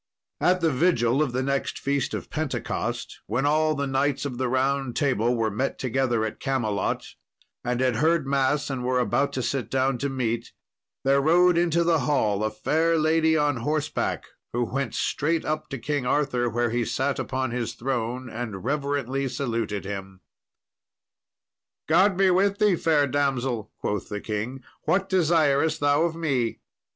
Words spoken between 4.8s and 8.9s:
Table were met together at Camelot, and had heard mass, and